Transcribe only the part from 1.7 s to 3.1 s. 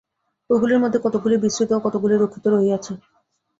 ও কতকগুলি রক্ষিত হইয়াছে।